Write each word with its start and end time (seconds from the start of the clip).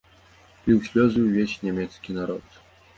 Ліў 0.69 0.79
слёзы 0.89 1.19
ўвесь 1.27 1.57
нямецкі 1.69 2.09
народ. 2.21 2.63